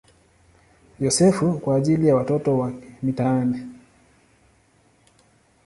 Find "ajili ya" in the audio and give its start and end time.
1.75-2.15